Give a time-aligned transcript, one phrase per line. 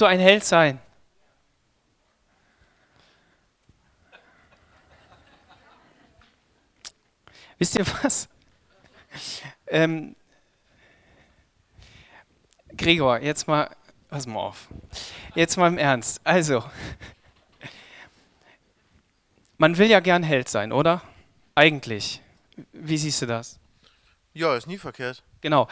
[0.00, 0.80] so ein Held sein?
[7.58, 8.28] Wisst ihr was?
[9.66, 10.16] Ähm,
[12.74, 13.76] Gregor, jetzt mal,
[14.08, 14.68] pass mal auf.
[15.34, 16.22] Jetzt mal im Ernst.
[16.24, 16.64] Also,
[19.58, 21.02] man will ja gern Held sein, oder?
[21.54, 22.22] Eigentlich.
[22.72, 23.60] Wie siehst du das?
[24.32, 25.22] Ja, ist nie verkehrt.
[25.42, 25.68] Genau.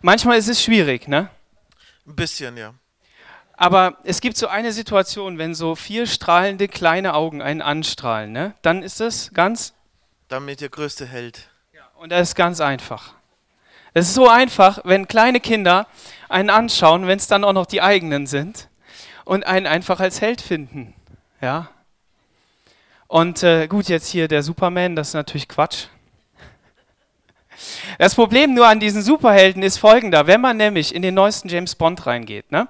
[0.00, 1.28] Manchmal ist es schwierig, ne?
[2.06, 2.72] Ein bisschen, ja.
[3.56, 8.54] Aber es gibt so eine Situation, wenn so vier strahlende kleine Augen einen anstrahlen, ne?
[8.62, 9.72] Dann ist es ganz.
[10.28, 11.48] Damit der größte Held.
[11.72, 13.14] Ja, und das ist ganz einfach.
[13.94, 15.86] Es ist so einfach, wenn kleine Kinder
[16.28, 18.68] einen anschauen, wenn es dann auch noch die eigenen sind
[19.24, 20.92] und einen einfach als Held finden.
[21.40, 21.70] Ja.
[23.06, 25.86] Und äh, gut, jetzt hier der Superman, das ist natürlich Quatsch.
[27.98, 30.26] Das Problem nur an diesen Superhelden ist folgender.
[30.26, 32.68] Wenn man nämlich in den neuesten James Bond reingeht ne,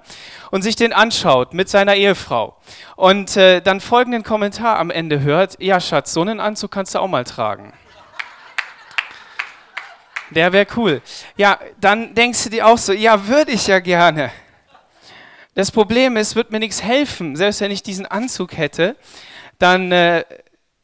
[0.51, 2.57] und sich den anschaut mit seiner Ehefrau
[2.95, 6.99] und äh, dann folgenden Kommentar am Ende hört, ja Schatz, so einen Anzug kannst du
[6.99, 7.73] auch mal tragen.
[10.31, 11.01] Der wäre cool.
[11.37, 14.31] Ja, dann denkst du dir auch so, ja, würde ich ja gerne.
[15.55, 17.35] Das Problem ist, wird mir nichts helfen.
[17.35, 18.95] Selbst wenn ich diesen Anzug hätte,
[19.57, 20.23] dann äh,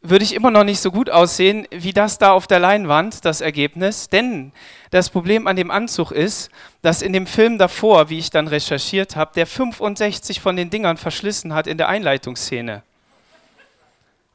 [0.04, 3.40] würde ich immer noch nicht so gut aussehen wie das da auf der Leinwand, das
[3.40, 4.10] Ergebnis.
[4.10, 4.52] Denn
[4.92, 6.52] das Problem an dem Anzug ist,
[6.82, 10.98] dass in dem Film davor, wie ich dann recherchiert habe, der 65 von den Dingern
[10.98, 12.84] verschlissen hat in der Einleitungsszene.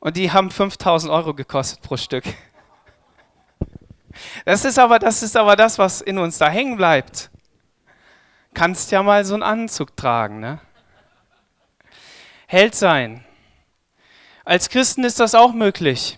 [0.01, 2.25] Und die haben 5000 Euro gekostet pro Stück.
[4.47, 7.31] Das ist aber das, ist aber das was in uns da hängen bleibt.
[8.55, 10.61] Kannst ja mal so einen Anzug tragen, ne?
[12.47, 13.25] Held sein.
[14.49, 16.17] Als Christen ist das auch möglich.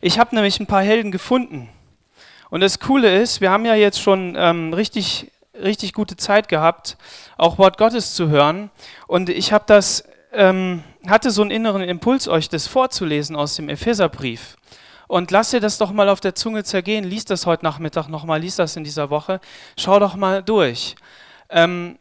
[0.00, 1.68] Ich habe nämlich ein paar Helden gefunden.
[2.48, 6.96] Und das Coole ist, wir haben ja jetzt schon ähm, richtig, richtig gute Zeit gehabt,
[7.36, 8.70] auch Wort Gottes zu hören.
[9.06, 13.68] Und ich habe das, ähm, hatte so einen inneren Impuls, euch das vorzulesen aus dem
[13.68, 14.56] Epheserbrief.
[15.08, 17.04] Und lass dir das doch mal auf der Zunge zergehen.
[17.04, 19.42] Lies das heute Nachmittag nochmal, lies das in dieser Woche.
[19.76, 20.96] Schau doch mal durch.
[21.50, 21.98] Ähm,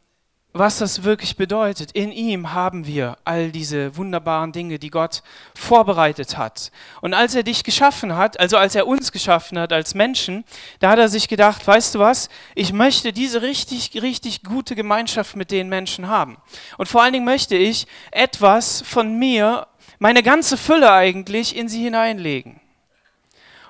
[0.54, 1.92] was das wirklich bedeutet.
[1.94, 5.24] In ihm haben wir all diese wunderbaren Dinge, die Gott
[5.56, 6.72] vorbereitet hat.
[7.00, 10.44] Und als er dich geschaffen hat, also als er uns geschaffen hat als Menschen,
[10.80, 15.36] da hat er sich gedacht, weißt du was, ich möchte diese richtig, richtig gute Gemeinschaft
[15.36, 16.38] mit den Menschen haben.
[16.78, 19.68] Und vor allen Dingen möchte ich etwas von mir,
[20.00, 22.60] meine ganze Fülle eigentlich, in sie hineinlegen.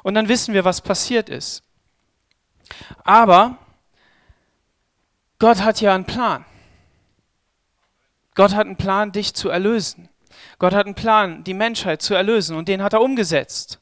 [0.02, 1.64] Und dann wissen wir, was passiert ist.
[3.04, 3.58] Aber
[5.38, 6.46] Gott hat ja einen Plan.
[8.36, 10.10] Gott hat einen Plan, dich zu erlösen.
[10.58, 13.80] Gott hat einen Plan, die Menschheit zu erlösen und den hat er umgesetzt.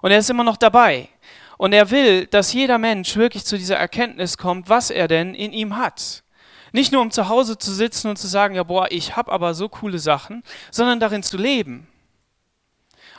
[0.00, 1.08] Und er ist immer noch dabei.
[1.56, 5.52] Und er will, dass jeder Mensch wirklich zu dieser Erkenntnis kommt, was er denn in
[5.52, 6.24] ihm hat.
[6.72, 9.54] Nicht nur um zu Hause zu sitzen und zu sagen, ja, boah, ich habe aber
[9.54, 11.86] so coole Sachen, sondern darin zu leben.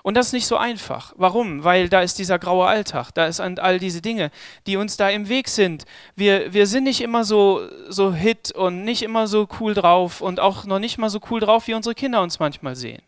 [0.03, 1.13] Und das ist nicht so einfach.
[1.15, 1.63] Warum?
[1.63, 4.31] Weil da ist dieser graue Alltag, da ist all diese Dinge,
[4.67, 5.85] die uns da im Weg sind.
[6.15, 10.41] Wir, wir sind nicht immer so, so hit und nicht immer so cool drauf und
[10.41, 13.01] auch noch nicht mal so cool drauf, wie unsere Kinder uns manchmal sehen.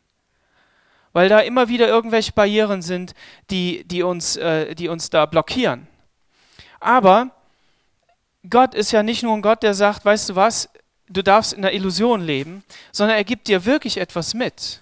[1.11, 3.13] Weil da immer wieder irgendwelche Barrieren sind,
[3.50, 5.88] die, die, uns, äh, die uns da blockieren.
[6.79, 7.31] Aber
[8.50, 10.69] Gott ist ja nicht nur ein Gott, der sagt, weißt du was,
[11.09, 12.63] du darfst in der Illusion leben,
[12.94, 14.81] sondern er gibt dir wirklich etwas mit.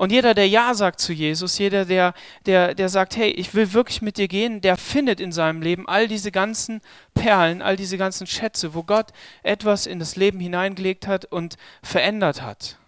[0.00, 2.14] Und jeder, der Ja sagt zu Jesus, jeder, der,
[2.46, 5.86] der, der sagt, hey, ich will wirklich mit dir gehen, der findet in seinem Leben
[5.86, 6.80] all diese ganzen
[7.12, 9.08] Perlen, all diese ganzen Schätze, wo Gott
[9.42, 12.78] etwas in das Leben hineingelegt hat und verändert hat.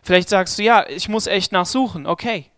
[0.00, 2.51] Vielleicht sagst du, ja, ich muss echt nachsuchen, okay.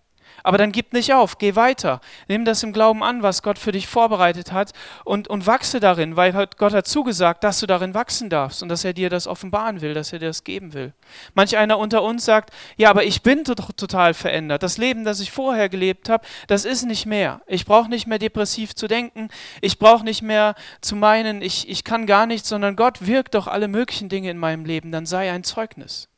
[0.46, 2.02] Aber dann gib nicht auf, geh weiter.
[2.28, 4.72] Nimm das im Glauben an, was Gott für dich vorbereitet hat
[5.02, 8.84] und, und wachse darin, weil Gott hat zugesagt, dass du darin wachsen darfst und dass
[8.84, 10.92] er dir das offenbaren will, dass er dir das geben will.
[11.32, 14.62] Manch einer unter uns sagt, ja, aber ich bin doch total verändert.
[14.62, 17.40] Das Leben, das ich vorher gelebt habe, das ist nicht mehr.
[17.46, 19.30] Ich brauche nicht mehr depressiv zu denken.
[19.62, 23.46] Ich brauche nicht mehr zu meinen, ich, ich kann gar nichts, sondern Gott wirkt doch
[23.46, 24.92] alle möglichen Dinge in meinem Leben.
[24.92, 26.10] Dann sei ein Zeugnis.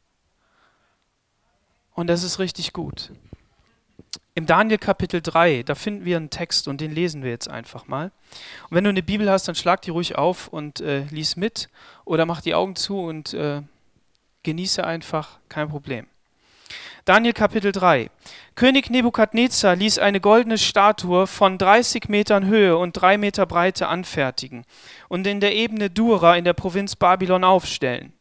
[1.94, 3.12] Und das ist richtig gut.
[4.34, 7.86] Im Daniel Kapitel 3, da finden wir einen Text und den lesen wir jetzt einfach
[7.86, 8.12] mal.
[8.68, 11.68] Und wenn du eine Bibel hast, dann schlag die ruhig auf und äh, lies mit
[12.04, 13.62] oder mach die Augen zu und äh,
[14.42, 16.06] genieße einfach, kein Problem.
[17.06, 18.10] Daniel Kapitel 3.
[18.56, 24.64] König Nebukadnezar ließ eine goldene Statue von 30 Metern Höhe und 3 Meter Breite anfertigen
[25.08, 28.12] und in der Ebene Dura in der Provinz Babylon aufstellen.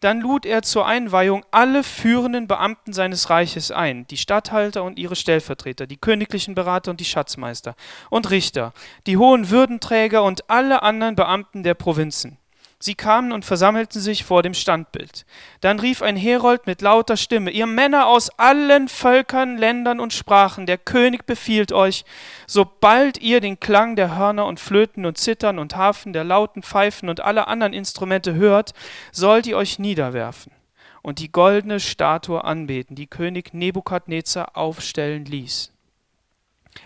[0.00, 5.16] Dann lud er zur Einweihung alle führenden Beamten seines Reiches ein, die Statthalter und ihre
[5.16, 7.74] Stellvertreter, die königlichen Berater und die Schatzmeister
[8.10, 8.72] und Richter,
[9.06, 12.38] die hohen Würdenträger und alle anderen Beamten der Provinzen.
[12.84, 15.24] Sie kamen und versammelten sich vor dem Standbild.
[15.62, 20.66] Dann rief ein Herold mit lauter Stimme, ihr Männer aus allen Völkern, Ländern und Sprachen,
[20.66, 22.04] der König befiehlt euch,
[22.46, 27.08] sobald ihr den Klang der Hörner und Flöten und Zittern und Harfen, der lauten Pfeifen
[27.08, 28.74] und aller anderen Instrumente hört,
[29.12, 30.52] sollt ihr euch niederwerfen
[31.00, 35.72] und die goldene Statue anbeten, die König Nebukadnezar aufstellen ließ.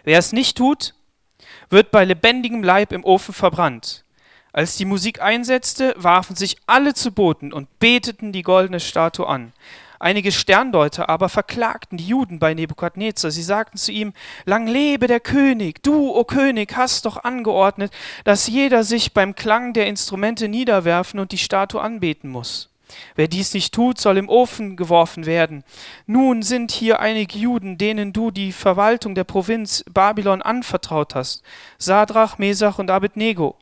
[0.04, 0.94] Wer es nicht tut,
[1.70, 4.04] wird bei lebendigem Leib im Ofen verbrannt.
[4.52, 9.52] Als die Musik einsetzte, warfen sich alle zu Boden und beteten die goldene Statue an.
[10.00, 13.30] Einige Sterndeuter aber verklagten die Juden bei Nebukadnezar.
[13.30, 14.12] Sie sagten zu ihm,
[14.44, 17.92] Lang lebe der König, du, o König, hast doch angeordnet,
[18.24, 22.70] dass jeder sich beim Klang der Instrumente niederwerfen und die Statue anbeten muss.
[23.14, 25.64] Wer dies nicht tut, soll im Ofen geworfen werden.
[26.06, 31.42] Nun sind hier einige Juden, denen du die Verwaltung der Provinz Babylon anvertraut hast,
[31.78, 33.56] Sadrach, Mesach und Abednego.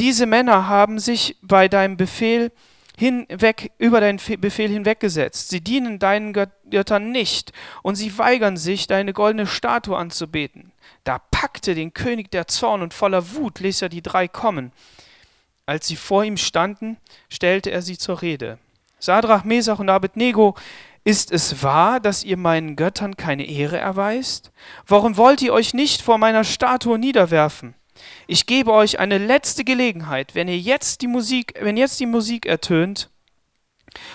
[0.00, 2.52] Diese Männer haben sich bei deinem Befehl
[2.96, 5.48] hinweg, über deinen Befehl hinweggesetzt.
[5.48, 7.52] Sie dienen deinen Göttern nicht
[7.82, 10.72] und sie weigern sich, deine goldene Statue anzubeten.
[11.04, 14.72] Da packte den König der Zorn und voller Wut ließ er die drei kommen.
[15.64, 16.96] Als sie vor ihm standen,
[17.28, 18.58] stellte er sie zur Rede.
[19.02, 20.54] Sadrach, Mesach und Abednego,
[21.02, 24.52] ist es wahr, dass ihr meinen Göttern keine Ehre erweist?
[24.86, 27.74] Warum wollt ihr euch nicht vor meiner Statue niederwerfen?
[28.28, 32.46] Ich gebe euch eine letzte Gelegenheit, wenn ihr jetzt die Musik, wenn jetzt die Musik
[32.46, 33.10] ertönt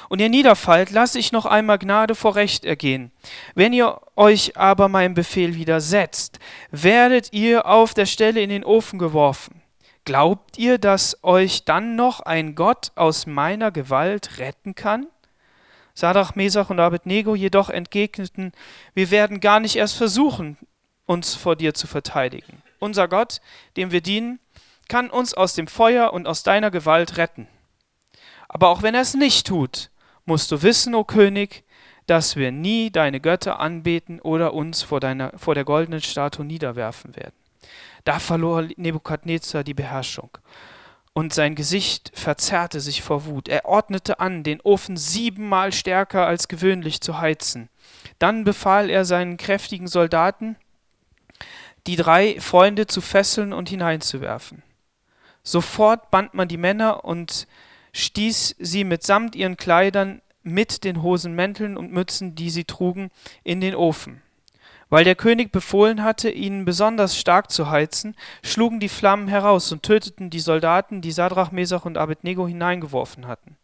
[0.08, 3.12] und ihr niederfallt, lasse ich noch einmal Gnade vor Recht ergehen.
[3.56, 6.40] Wenn ihr euch aber meinem Befehl widersetzt,
[6.72, 9.62] werdet ihr auf der Stelle in den Ofen geworfen.
[10.08, 15.08] Glaubt ihr, dass euch dann noch ein Gott aus meiner Gewalt retten kann?
[15.94, 18.54] Sadrach, Mesach und Abednego jedoch entgegneten,
[18.94, 20.56] wir werden gar nicht erst versuchen,
[21.08, 22.62] uns vor dir zu verteidigen.
[22.80, 23.42] Unser Gott,
[23.76, 24.40] dem wir dienen,
[24.88, 27.50] kann uns aus dem Feuer und aus deiner Gewalt retten.
[28.48, 29.92] Aber auch wenn er es nicht tut,
[30.24, 31.66] musst du wissen, o König,
[32.06, 37.14] dass wir nie deine Götter anbeten oder uns vor, deiner, vor der goldenen Statue niederwerfen
[37.18, 37.36] werden.
[38.08, 40.30] Da verlor Nebukadnezar die Beherrschung
[41.12, 43.50] und sein Gesicht verzerrte sich vor Wut.
[43.50, 47.68] Er ordnete an, den Ofen siebenmal stärker als gewöhnlich zu heizen.
[48.18, 50.56] Dann befahl er seinen kräftigen Soldaten,
[51.86, 54.64] die drei Freunde zu fesseln und hineinzuwerfen.
[55.44, 57.46] Sofort band man die Männer und
[57.92, 63.12] stieß sie mitsamt ihren Kleidern mit den Hosenmänteln und Mützen, die sie trugen,
[63.44, 64.22] in den Ofen.
[64.90, 69.84] Weil der König befohlen hatte, ihn besonders stark zu heizen, schlugen die Flammen heraus und
[69.84, 73.58] töteten die Soldaten, die Sadrach, Mesach und Abednego hineingeworfen hatten.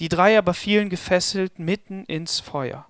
[0.00, 2.86] Die drei aber fielen gefesselt mitten ins Feuer.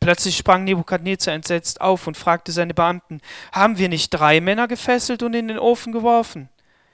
[0.00, 3.20] Plötzlich sprang Nebukadnezar entsetzt auf und fragte seine Beamten,
[3.52, 6.48] haben wir nicht drei Männer gefesselt und in den Ofen geworfen?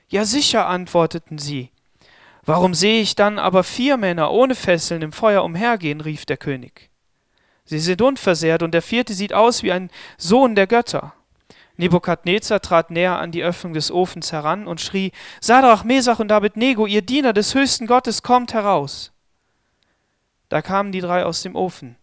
[0.08, 1.70] Ja sicher, antworteten sie.
[2.44, 6.00] Warum sehe ich dann aber vier Männer ohne Fesseln im Feuer umhergehen?
[6.00, 6.90] rief der König.
[7.64, 11.14] Sie sind unversehrt und der vierte sieht aus wie ein Sohn der Götter.
[11.76, 16.86] Nebukadnezar trat näher an die Öffnung des Ofens heran und schrie, Sadrach, Mesach und Abednego,
[16.86, 19.12] ihr Diener des höchsten Gottes, kommt heraus.
[20.48, 21.96] Da kamen die drei aus dem Ofen.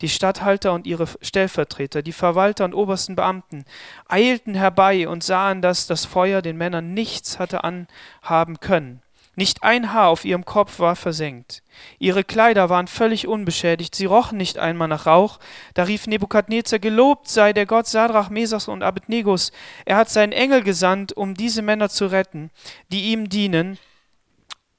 [0.00, 3.64] Die Statthalter und ihre Stellvertreter, die Verwalter und obersten Beamten
[4.06, 9.02] eilten herbei und sahen, dass das Feuer den Männern nichts hatte anhaben können.
[9.38, 11.62] Nicht ein Haar auf ihrem Kopf war versenkt.
[12.00, 15.38] Ihre Kleider waren völlig unbeschädigt, sie rochen nicht einmal nach Rauch.
[15.74, 19.52] Da rief Nebukadnezar, gelobt sei der Gott Sadrach, Mesachs und Abednegos.
[19.84, 22.50] Er hat seinen Engel gesandt, um diese Männer zu retten,
[22.88, 23.78] die ihm dienen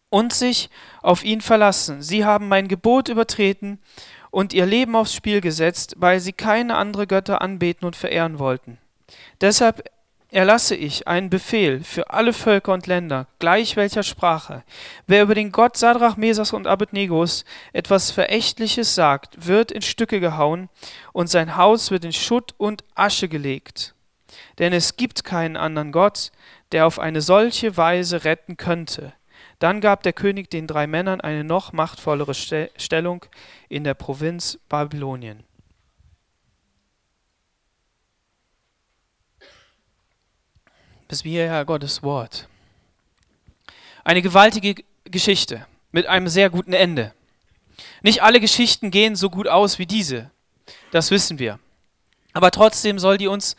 [0.09, 0.69] und sich
[1.01, 2.01] auf ihn verlassen.
[2.01, 3.79] Sie haben mein Gebot übertreten
[4.29, 8.77] und ihr Leben aufs Spiel gesetzt, weil sie keine andere Götter anbeten und verehren wollten.
[9.39, 9.89] Deshalb
[10.31, 14.63] erlasse ich einen Befehl für alle Völker und Länder, gleich welcher Sprache.
[15.07, 20.69] Wer über den Gott Sadrach, Mesas und Abednegos etwas Verächtliches sagt, wird in Stücke gehauen
[21.13, 23.95] und sein Haus wird in Schutt und Asche gelegt.
[24.59, 26.31] Denn es gibt keinen anderen Gott,
[26.71, 29.13] der auf eine solche Weise retten könnte.
[29.57, 33.25] Dann gab der König den drei Männern eine noch machtvollere Stellung
[33.67, 35.43] in der Provinz Babylonien.
[41.09, 42.47] Bis hierher Gottes Wort.
[44.05, 47.13] Eine gewaltige Geschichte mit einem sehr guten Ende.
[48.01, 50.29] Nicht alle Geschichten gehen so gut aus wie diese,
[50.91, 51.59] das wissen wir.
[52.31, 53.57] Aber trotzdem soll die uns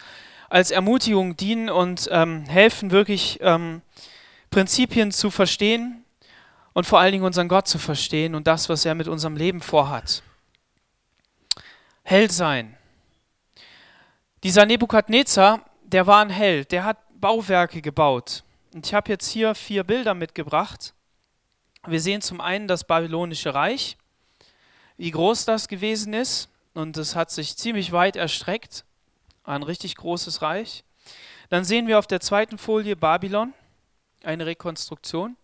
[0.48, 3.82] als Ermutigung dienen und ähm, helfen, wirklich ähm,
[4.50, 6.04] Prinzipien zu verstehen
[6.72, 9.60] und vor allen Dingen unseren Gott zu verstehen und das, was er mit unserem Leben
[9.60, 10.22] vorhat.
[12.04, 12.76] Held sein.
[14.44, 18.44] Dieser Nebukadnezar, der war ein Held, der hat Bauwerke gebaut.
[18.74, 20.94] Und ich habe jetzt hier vier Bilder mitgebracht.
[21.86, 23.96] Wir sehen zum einen das babylonische Reich,
[24.96, 26.48] wie groß das gewesen ist.
[26.74, 28.84] Und es hat sich ziemlich weit erstreckt.
[29.44, 30.84] Ein richtig großes Reich.
[31.48, 33.52] Dann sehen wir auf der zweiten Folie Babylon,
[34.22, 35.36] eine Rekonstruktion.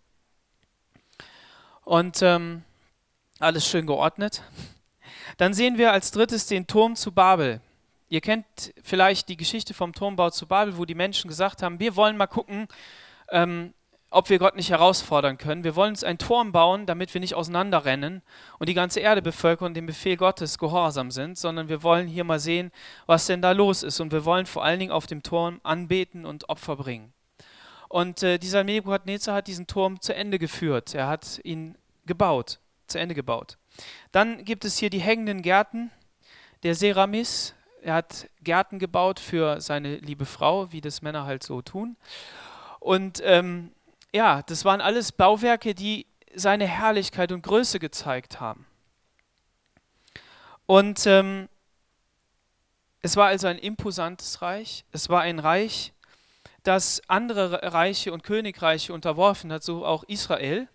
[1.82, 2.62] Und ähm,
[3.38, 4.42] alles schön geordnet.
[5.36, 7.60] Dann sehen wir als drittes den Turm zu Babel.
[8.08, 11.96] Ihr kennt vielleicht die Geschichte vom Turmbau zu Babel, wo die Menschen gesagt haben, wir
[11.96, 12.68] wollen mal gucken,
[13.30, 13.74] ähm,
[14.10, 15.64] ob wir Gott nicht herausfordern können.
[15.64, 18.22] Wir wollen uns einen Turm bauen, damit wir nicht auseinanderrennen
[18.58, 22.22] und die ganze Erde bevölkern und dem Befehl Gottes gehorsam sind, sondern wir wollen hier
[22.22, 22.70] mal sehen,
[23.06, 23.98] was denn da los ist.
[24.00, 27.12] Und wir wollen vor allen Dingen auf dem Turm anbeten und Opfer bringen.
[27.88, 30.94] Und äh, dieser Nebukadnezar hat diesen Turm zu Ende geführt.
[30.94, 33.58] Er hat ihn gebaut, zu Ende gebaut.
[34.12, 35.90] Dann gibt es hier die hängenden Gärten
[36.62, 37.55] der Seramis.
[37.86, 41.96] Er hat Gärten gebaut für seine liebe Frau, wie das Männer halt so tun.
[42.80, 43.70] Und ähm,
[44.12, 48.66] ja, das waren alles Bauwerke, die seine Herrlichkeit und Größe gezeigt haben.
[50.66, 51.48] Und ähm,
[53.02, 54.84] es war also ein imposantes Reich.
[54.90, 55.92] Es war ein Reich,
[56.64, 60.66] das andere Reiche und Königreiche unterworfen hat, so auch Israel.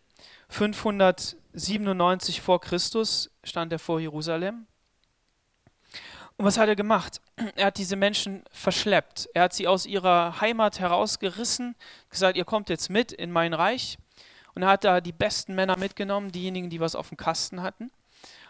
[0.48, 4.66] 597 vor Christus stand er vor Jerusalem.
[6.42, 7.22] Und was hat er gemacht?
[7.56, 9.30] Er hat diese Menschen verschleppt.
[9.36, 11.76] Er hat sie aus ihrer Heimat herausgerissen,
[12.10, 14.00] gesagt, ihr kommt jetzt mit in mein Reich.
[14.56, 17.92] Und er hat da die besten Männer mitgenommen, diejenigen, die was auf dem Kasten hatten.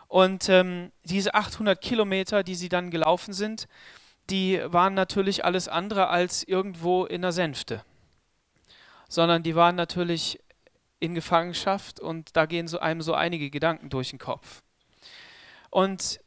[0.07, 3.67] Und ähm, diese 800 Kilometer, die sie dann gelaufen sind,
[4.29, 7.83] die waren natürlich alles andere als irgendwo in der Sänfte,
[9.09, 10.39] sondern die waren natürlich
[11.01, 14.63] in Gefangenschaft und da gehen so einem so einige Gedanken durch den Kopf.
[15.69, 16.21] Und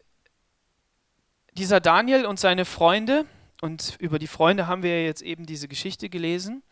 [1.55, 3.27] dieser Daniel und seine Freunde,
[3.61, 6.63] und über die Freunde haben wir jetzt eben diese Geschichte gelesen,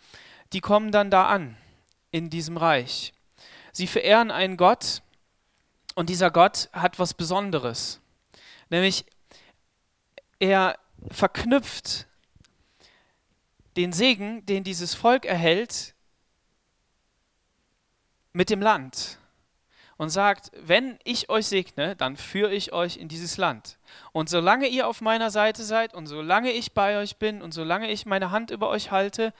[0.52, 1.56] die kommen dann da an,
[2.10, 3.12] in diesem Reich.
[3.72, 5.02] Sie verehren einen Gott
[5.94, 8.00] und dieser Gott hat was Besonderes.
[8.68, 9.06] Nämlich,
[10.38, 10.78] er
[11.10, 12.06] verknüpft
[13.76, 15.94] den Segen, den dieses Volk erhält,
[18.32, 19.18] mit dem Land
[19.96, 23.78] und sagt, wenn ich euch segne, dann führe ich euch in dieses Land.
[24.12, 27.90] Und solange ihr auf meiner Seite seid und solange ich bei euch bin und solange
[27.90, 29.32] ich meine Hand über euch halte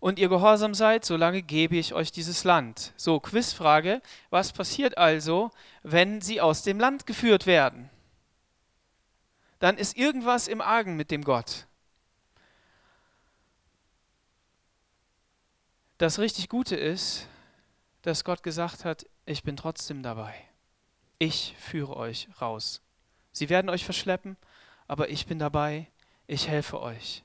[0.00, 2.92] und ihr gehorsam seid, solange gebe ich euch dieses Land.
[2.96, 5.50] So, Quizfrage, was passiert also,
[5.82, 7.90] wenn sie aus dem Land geführt werden?
[9.58, 11.66] Dann ist irgendwas im Argen mit dem Gott.
[15.98, 17.26] Das richtig Gute ist,
[18.02, 20.34] dass Gott gesagt hat, ich bin trotzdem dabei.
[21.18, 22.82] Ich führe euch raus.
[23.36, 24.38] Sie werden euch verschleppen,
[24.88, 25.88] aber ich bin dabei,
[26.26, 27.22] ich helfe euch.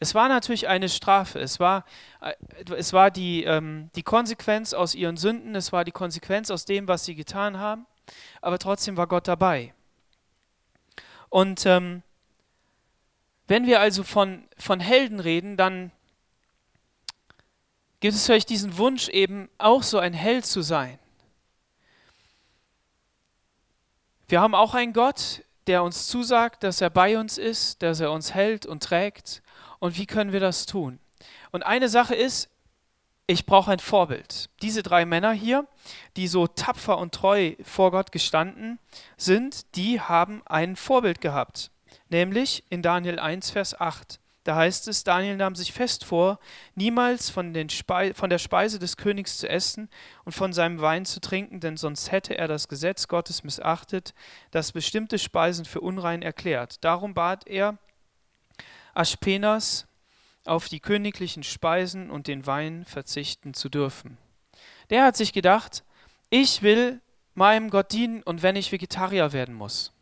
[0.00, 1.84] Es war natürlich eine Strafe, es war,
[2.22, 2.32] äh,
[2.74, 6.88] es war die, ähm, die Konsequenz aus ihren Sünden, es war die Konsequenz aus dem,
[6.88, 7.84] was sie getan haben,
[8.40, 9.74] aber trotzdem war Gott dabei.
[11.28, 12.02] Und ähm,
[13.48, 15.92] wenn wir also von, von Helden reden, dann
[18.00, 20.98] gibt es vielleicht diesen Wunsch eben auch so ein Held zu sein.
[24.28, 28.12] Wir haben auch einen Gott, der uns zusagt, dass er bei uns ist, dass er
[28.12, 29.42] uns hält und trägt.
[29.78, 30.98] Und wie können wir das tun?
[31.50, 32.50] Und eine Sache ist,
[33.26, 34.50] ich brauche ein Vorbild.
[34.60, 35.66] Diese drei Männer hier,
[36.16, 38.78] die so tapfer und treu vor Gott gestanden
[39.16, 41.70] sind, die haben ein Vorbild gehabt.
[42.10, 44.20] Nämlich in Daniel 1, Vers 8.
[44.48, 46.38] Da heißt es, Daniel nahm sich fest vor,
[46.74, 47.52] niemals von,
[48.14, 49.90] von, der Speise des Königs zu essen
[50.24, 54.14] und von seinem Wein zu trinken, denn sonst hätte er das Gesetz Gottes missachtet,
[54.50, 56.82] das bestimmte Speisen für unrein erklärt.
[56.82, 57.76] Darum bat er
[58.94, 59.86] Aschpenas,
[60.46, 64.16] auf die königlichen Speisen und den Wein verzichten zu dürfen.
[64.88, 65.84] Der hat sich gedacht,
[66.30, 67.02] ich will
[67.34, 69.92] meinem Gott dienen und wenn ich Vegetarier werden muss.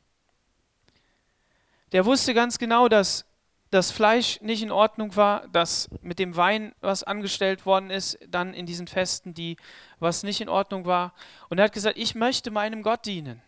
[1.91, 3.27] Der wusste ganz genau, dass
[3.71, 8.55] das Fleisch nicht in Ordnung war, dass mit dem Wein was angestellt worden ist, dann
[8.55, 9.57] in diesen Festen, die
[9.99, 11.13] was nicht in Ordnung war.
[11.49, 13.43] Und er hat gesagt, ich möchte meinem Gott dienen.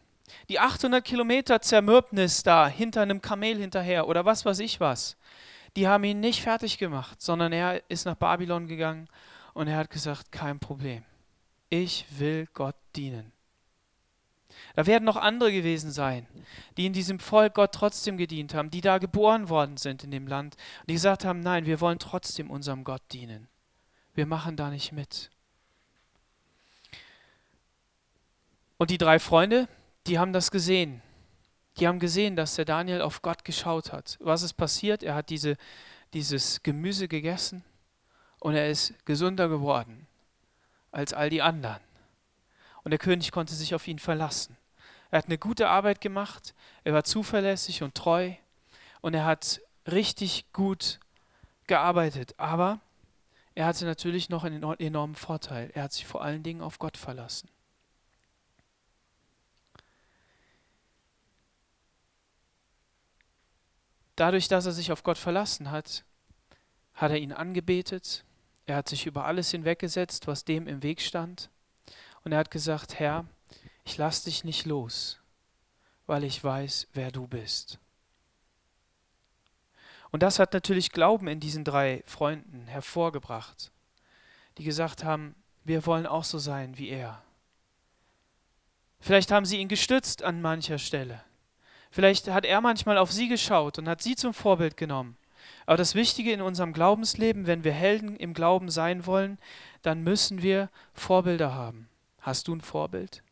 [0.48, 5.16] Die 800 Kilometer Zermürbnis da hinter einem Kamel hinterher oder was weiß ich was,
[5.76, 9.08] die haben ihn nicht fertig gemacht, sondern er ist nach Babylon gegangen
[9.54, 11.04] und er hat gesagt, kein Problem.
[11.70, 13.32] Ich will Gott dienen.
[14.78, 16.24] Da werden noch andere gewesen sein,
[16.76, 20.28] die in diesem Volk Gott trotzdem gedient haben, die da geboren worden sind in dem
[20.28, 20.56] Land,
[20.86, 23.48] die gesagt haben, nein, wir wollen trotzdem unserem Gott dienen.
[24.14, 25.30] Wir machen da nicht mit.
[28.76, 29.66] Und die drei Freunde,
[30.06, 31.02] die haben das gesehen.
[31.80, 34.16] Die haben gesehen, dass der Daniel auf Gott geschaut hat.
[34.20, 35.02] Was ist passiert?
[35.02, 35.56] Er hat diese,
[36.14, 37.64] dieses Gemüse gegessen
[38.38, 40.06] und er ist gesunder geworden
[40.92, 41.82] als all die anderen.
[42.84, 44.56] Und der König konnte sich auf ihn verlassen.
[45.10, 48.32] Er hat eine gute Arbeit gemacht, er war zuverlässig und treu
[49.00, 51.00] und er hat richtig gut
[51.66, 52.34] gearbeitet.
[52.38, 52.80] Aber
[53.54, 55.70] er hatte natürlich noch einen enormen Vorteil.
[55.74, 57.48] Er hat sich vor allen Dingen auf Gott verlassen.
[64.14, 66.04] Dadurch, dass er sich auf Gott verlassen hat,
[66.92, 68.24] hat er ihn angebetet,
[68.66, 71.50] er hat sich über alles hinweggesetzt, was dem im Weg stand,
[72.24, 73.26] und er hat gesagt, Herr,
[73.88, 75.18] ich lass dich nicht los,
[76.06, 77.78] weil ich weiß, wer du bist.
[80.10, 83.72] Und das hat natürlich Glauben in diesen drei Freunden hervorgebracht,
[84.58, 87.22] die gesagt haben, wir wollen auch so sein wie er.
[89.00, 91.24] Vielleicht haben sie ihn gestützt an mancher Stelle.
[91.90, 95.16] Vielleicht hat er manchmal auf sie geschaut und hat sie zum Vorbild genommen.
[95.64, 99.38] Aber das Wichtige in unserem Glaubensleben, wenn wir Helden im Glauben sein wollen,
[99.80, 101.88] dann müssen wir Vorbilder haben.
[102.20, 103.22] Hast du ein Vorbild?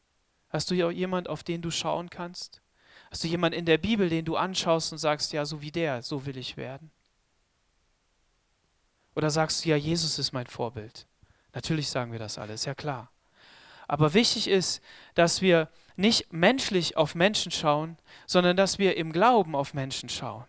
[0.56, 2.62] Hast du jemand, auf den du schauen kannst?
[3.10, 6.00] Hast du jemand in der Bibel, den du anschaust und sagst, ja, so wie der,
[6.00, 6.90] so will ich werden?
[9.14, 11.06] Oder sagst du, ja, Jesus ist mein Vorbild?
[11.52, 13.10] Natürlich sagen wir das alles, ja klar.
[13.86, 14.80] Aber wichtig ist,
[15.14, 20.46] dass wir nicht menschlich auf Menschen schauen, sondern dass wir im Glauben auf Menschen schauen.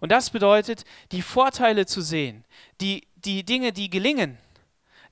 [0.00, 2.44] Und das bedeutet, die Vorteile zu sehen,
[2.80, 4.36] die, die Dinge, die gelingen.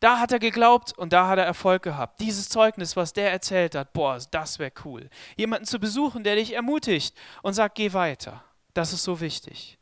[0.02, 2.18] Da hat er geglaubt und da hat er Erfolg gehabt.
[2.18, 5.09] Dieses Zeugnis, was der erzählt hat, boah, das wäre cool.
[5.37, 8.42] Jemanden zu besuchen, der dich ermutigt und sagt, geh weiter.
[8.75, 9.78] Das ist so wichtig.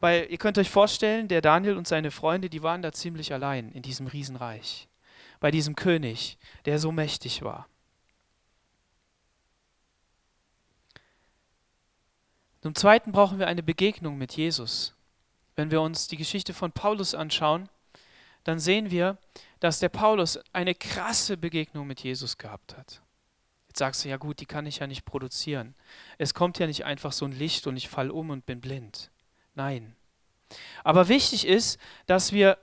[0.00, 3.72] Weil ihr könnt euch vorstellen, der Daniel und seine Freunde, die waren da ziemlich allein
[3.72, 4.88] in diesem Riesenreich.
[5.38, 7.68] Bei diesem König, der so mächtig war.
[12.62, 14.94] Zum Zweiten brauchen wir eine Begegnung mit Jesus.
[15.56, 17.68] Wenn wir uns die Geschichte von Paulus anschauen,
[18.44, 19.18] dann sehen wir,
[19.60, 23.02] dass der Paulus eine krasse Begegnung mit Jesus gehabt hat.
[23.68, 25.74] Jetzt sagst du, ja gut, die kann ich ja nicht produzieren.
[26.18, 29.10] Es kommt ja nicht einfach so ein Licht und ich fall um und bin blind.
[29.54, 29.96] Nein.
[30.84, 32.58] Aber wichtig ist, dass wir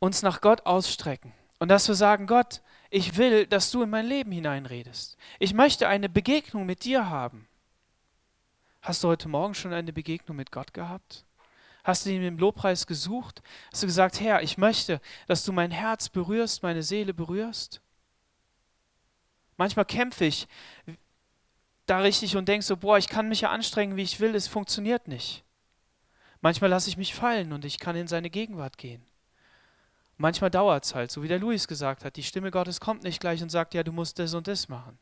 [0.00, 4.06] uns nach Gott ausstrecken und dass wir sagen, Gott, ich will, dass du in mein
[4.06, 5.16] Leben hineinredest.
[5.38, 7.46] Ich möchte eine Begegnung mit dir haben.
[8.80, 11.24] Hast du heute Morgen schon eine Begegnung mit Gott gehabt?
[11.84, 13.42] Hast du ihn im Lobpreis gesucht?
[13.72, 17.80] Hast du gesagt, Herr, ich möchte, dass du mein Herz berührst, meine Seele berührst?
[19.56, 20.46] Manchmal kämpfe ich
[21.86, 24.46] da richtig und denke so, boah, ich kann mich ja anstrengen, wie ich will, es
[24.46, 25.44] funktioniert nicht.
[26.40, 29.04] Manchmal lasse ich mich fallen und ich kann in seine Gegenwart gehen.
[30.16, 33.20] Manchmal dauert es halt, so wie der Luis gesagt hat, die Stimme Gottes kommt nicht
[33.20, 34.98] gleich und sagt, ja, du musst das und das machen.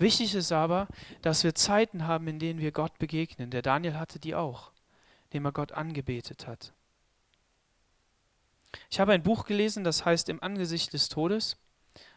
[0.00, 0.88] Wichtig ist aber,
[1.20, 3.50] dass wir Zeiten haben, in denen wir Gott begegnen.
[3.50, 4.70] Der Daniel hatte die auch,
[5.24, 6.72] indem er Gott angebetet hat.
[8.88, 11.58] Ich habe ein Buch gelesen, das heißt Im Angesicht des Todes.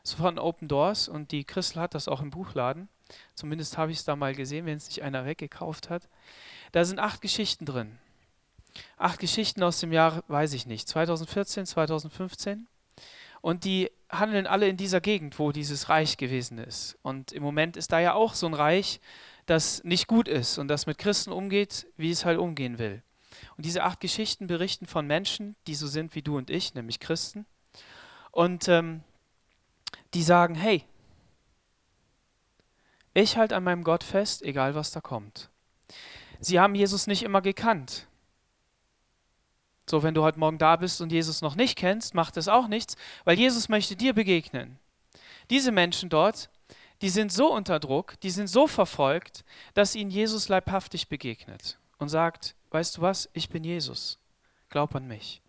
[0.02, 2.88] Das von Open Doors und die Christel hat das auch im Buchladen.
[3.36, 6.08] Zumindest habe ich es da mal gesehen, wenn es nicht einer weggekauft hat.
[6.72, 8.00] Da sind acht Geschichten drin.
[8.96, 12.66] Acht Geschichten aus dem Jahr, weiß ich nicht, 2014, 2015.
[13.42, 16.98] Und die handeln alle in dieser Gegend, wo dieses Reich gewesen ist.
[17.02, 19.00] Und im Moment ist da ja auch so ein Reich,
[19.46, 23.02] das nicht gut ist und das mit Christen umgeht, wie es halt umgehen will.
[23.58, 27.00] Und diese acht Geschichten berichten von Menschen, die so sind wie du und ich, nämlich
[27.00, 27.46] Christen.
[28.32, 29.02] Und ähm,
[30.14, 30.86] die sagen, hey,
[33.14, 35.50] ich halte an meinem Gott fest, egal was da kommt.
[36.40, 38.08] Sie haben Jesus nicht immer gekannt.
[39.86, 42.68] So, wenn du heute Morgen da bist und Jesus noch nicht kennst, macht es auch
[42.68, 44.80] nichts, weil Jesus möchte dir begegnen.
[45.50, 46.50] Diese Menschen dort,
[47.02, 49.44] die sind so unter Druck, die sind so verfolgt,
[49.74, 54.20] dass ihnen Jesus leibhaftig begegnet und sagt, weißt du was, ich bin Jesus,
[54.70, 55.42] glaub an mich.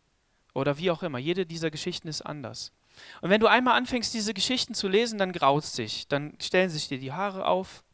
[0.52, 2.72] Oder wie auch immer, jede dieser Geschichten ist anders.
[3.20, 6.70] Und wenn du einmal anfängst, diese Geschichten zu lesen, dann graut es dich, dann stellen
[6.70, 7.84] sich dir die Haare auf,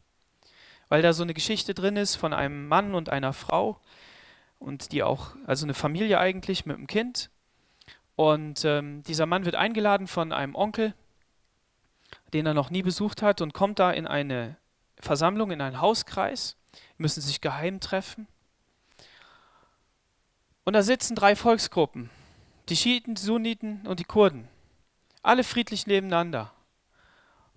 [0.89, 3.79] weil da so eine Geschichte drin ist von einem Mann und einer Frau,
[4.61, 7.31] und die auch, also eine Familie eigentlich mit einem Kind.
[8.15, 10.93] Und ähm, dieser Mann wird eingeladen von einem Onkel,
[12.33, 14.57] den er noch nie besucht hat, und kommt da in eine
[14.99, 16.57] Versammlung, in einen Hauskreis,
[16.97, 18.27] müssen sich geheim treffen.
[20.63, 22.11] Und da sitzen drei Volksgruppen,
[22.69, 24.47] die Schiiten, die Sunniten und die Kurden,
[25.23, 26.53] alle friedlich nebeneinander.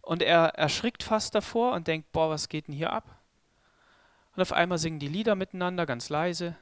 [0.00, 3.18] Und er erschrickt fast davor und denkt, boah, was geht denn hier ab?
[4.34, 6.56] Und auf einmal singen die Lieder miteinander, ganz leise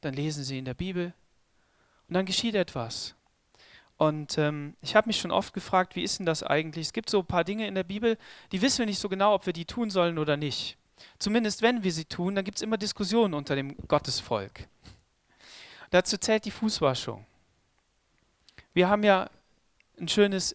[0.00, 1.12] dann lesen sie in der Bibel
[2.08, 3.14] und dann geschieht etwas.
[3.96, 6.86] Und ähm, ich habe mich schon oft gefragt, wie ist denn das eigentlich?
[6.86, 8.16] Es gibt so ein paar Dinge in der Bibel,
[8.52, 10.78] die wissen wir nicht so genau, ob wir die tun sollen oder nicht.
[11.18, 14.68] Zumindest wenn wir sie tun, dann gibt es immer Diskussionen unter dem Gottesvolk.
[15.90, 17.26] Dazu zählt die Fußwaschung.
[18.72, 19.28] Wir haben ja
[19.98, 20.54] ein schönes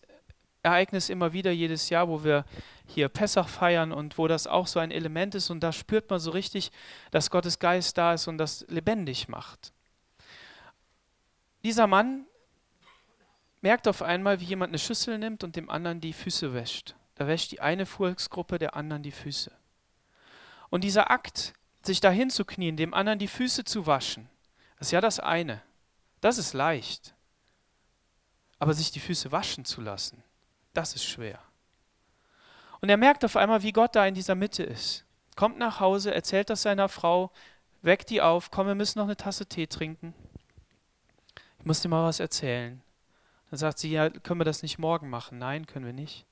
[0.62, 2.46] Ereignis immer wieder jedes Jahr, wo wir
[2.94, 6.20] hier Pessach feiern und wo das auch so ein Element ist und da spürt man
[6.20, 6.72] so richtig,
[7.12, 9.74] dass Gottes Geist da ist und das lebendig macht.
[11.64, 12.26] Dieser Mann
[13.62, 16.96] merkt auf einmal, wie jemand eine Schüssel nimmt und dem anderen die Füße wäscht.
[17.16, 19.52] Da wäscht die eine Volksgruppe der anderen die Füße.
[20.70, 21.54] Und dieser Akt,
[21.84, 24.30] sich dahin zu knien, dem anderen die Füße zu waschen,
[24.80, 25.62] ist ja das eine.
[26.20, 27.16] Das ist leicht.
[28.60, 30.24] Aber sich die Füße waschen zu lassen,
[30.74, 31.40] das ist schwer.
[32.84, 35.06] Und er merkt auf einmal, wie Gott da in dieser Mitte ist.
[35.38, 37.32] Kommt nach Hause, erzählt das seiner Frau,
[37.82, 40.14] weckt die auf, komm, wir müssen noch eine Tasse Tee trinken.
[41.60, 42.82] Ich muss dir mal was erzählen.
[43.50, 45.38] Dann sagt sie, ja, können wir das nicht morgen machen?
[45.38, 46.26] Nein, können wir nicht.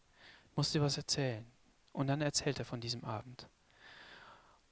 [0.50, 1.46] Ich muss dir was erzählen.
[1.94, 3.48] Und dann erzählt er von diesem Abend.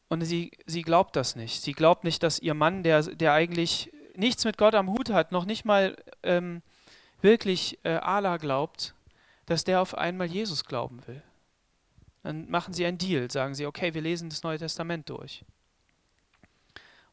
[0.10, 1.62] Und sie, sie glaubt das nicht.
[1.62, 5.32] Sie glaubt nicht, dass ihr Mann, der, der eigentlich nichts mit Gott am Hut hat,
[5.32, 6.62] noch nicht mal ähm,
[7.22, 8.96] wirklich äh, Allah glaubt,
[9.46, 11.24] dass der auf einmal Jesus glauben will.
[12.24, 15.46] Dann machen sie einen Deal, sagen sie, okay, wir lesen das Neue Testament durch.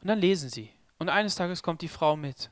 [0.00, 0.70] Und dann lesen sie.
[0.98, 2.50] Und eines Tages kommt die Frau mit.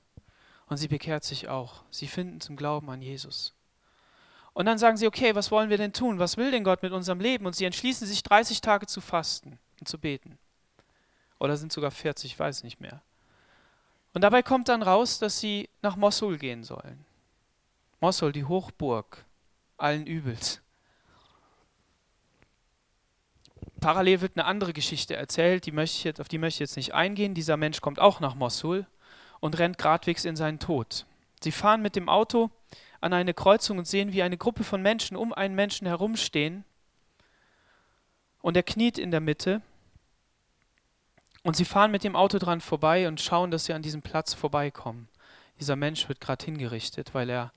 [0.67, 1.83] Und sie bekehrt sich auch.
[1.91, 3.55] Sie finden zum Glauben an Jesus.
[4.53, 6.19] Und dann sagen sie, okay, was wollen wir denn tun?
[6.19, 7.45] Was will denn Gott mit unserem Leben?
[7.45, 10.39] Und sie entschließen sich, 30 Tage zu fasten und zu beten.
[11.41, 13.03] Oder sind sogar 40, ich weiß nicht mehr.
[14.15, 17.05] Und dabei kommt dann raus, dass sie nach Mosul gehen sollen.
[18.01, 19.25] Mosul, die Hochburg
[19.77, 20.61] allen Übels.
[23.85, 26.95] Parallel wird eine andere Geschichte erzählt, die möchte jetzt, auf die möchte ich jetzt nicht
[26.95, 27.35] eingehen.
[27.35, 28.87] Dieser Mensch kommt auch nach Mosul
[29.41, 31.05] und rennt gradwegs in seinen Tod.
[31.43, 32.51] Sie fahren mit dem Auto
[33.03, 36.65] an eine Kreuzung und sehen, wie eine Gruppe von Menschen um einen Menschen herumstehen.
[38.41, 39.61] Und er kniet in der Mitte.
[41.43, 44.33] Und sie fahren mit dem Auto dran vorbei und schauen, dass sie an diesem Platz
[44.33, 45.09] vorbeikommen.
[45.61, 47.53] Dieser Mensch wird gerade hingerichtet, weil er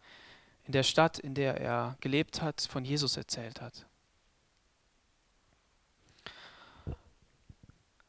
[0.65, 3.85] in der Stadt, in der er gelebt hat, von Jesus erzählt hat.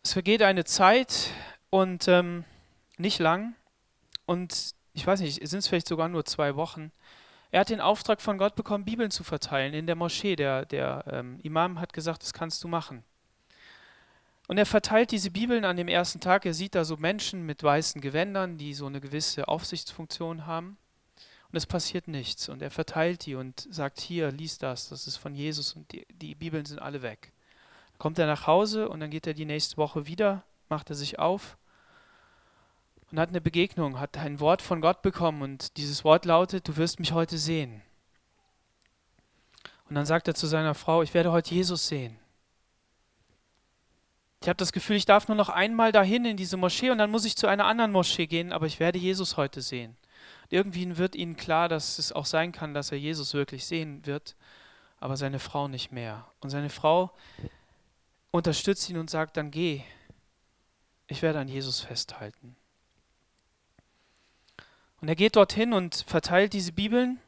[0.09, 1.33] Es vergeht eine Zeit
[1.69, 2.47] und ähm,
[2.97, 3.55] nicht lang,
[4.25, 6.93] und ich weiß nicht, sind es vielleicht sogar nur zwei Wochen.
[7.51, 10.35] Er hat den Auftrag von Gott bekommen, Bibeln zu verteilen in der Moschee.
[10.35, 13.05] Der, der ähm, Imam hat gesagt, das kannst du machen.
[14.47, 16.47] Und er verteilt diese Bibeln an dem ersten Tag.
[16.47, 20.79] Er sieht da so Menschen mit weißen Gewändern, die so eine gewisse Aufsichtsfunktion haben.
[21.53, 22.49] Und es passiert nichts.
[22.49, 26.07] Und er verteilt die und sagt, hier, lies das, das ist von Jesus und die,
[26.11, 27.31] die Bibeln sind alle weg.
[27.99, 31.19] Kommt er nach Hause und dann geht er die nächste Woche wieder, macht er sich
[31.19, 31.59] auf
[33.11, 36.77] und hat eine Begegnung, hat ein Wort von Gott bekommen und dieses Wort lautet, du
[36.77, 37.83] wirst mich heute sehen.
[39.89, 42.19] Und dann sagt er zu seiner Frau, ich werde heute Jesus sehen.
[44.41, 47.11] Ich habe das Gefühl, ich darf nur noch einmal dahin in diese Moschee und dann
[47.11, 49.97] muss ich zu einer anderen Moschee gehen, aber ich werde Jesus heute sehen.
[50.45, 54.07] Und irgendwie wird ihnen klar, dass es auch sein kann, dass er Jesus wirklich sehen
[54.07, 54.37] wird,
[55.01, 56.27] aber seine Frau nicht mehr.
[56.41, 57.11] Und seine Frau
[58.31, 59.83] unterstützt ihn und sagt, dann geh,
[61.07, 62.57] ich werde an Jesus festhalten.
[65.01, 67.21] Und er geht dorthin und verteilt diese Bibeln.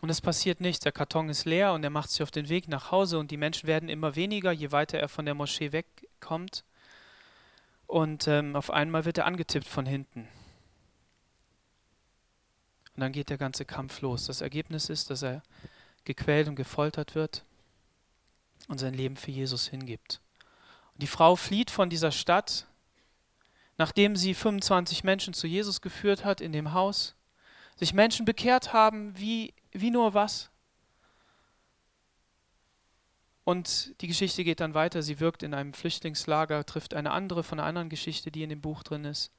[0.00, 0.80] Und es passiert nichts.
[0.80, 3.36] Der Karton ist leer und er macht sich auf den Weg nach Hause und die
[3.36, 6.64] Menschen werden immer weniger, je weiter er von der Moschee wegkommt.
[7.86, 10.28] Und ähm, auf einmal wird er angetippt von hinten.
[12.94, 14.26] Und dann geht der ganze Kampf los.
[14.26, 15.42] Das Ergebnis ist, dass er
[16.04, 17.44] gequält und gefoltert wird
[18.72, 20.20] und sein Leben für Jesus hingibt.
[20.94, 22.66] Und die Frau flieht von dieser Stadt
[23.78, 27.14] nachdem sie 25 Menschen zu Jesus geführt hat in dem Haus,
[27.76, 30.50] sich Menschen bekehrt haben, wie, wie nur was.
[33.44, 35.02] Und die Geschichte geht dann weiter.
[35.02, 38.60] Sie wirkt in einem Flüchtlingslager, trifft eine andere von einer anderen Geschichte, die in dem
[38.60, 39.32] Buch drin ist.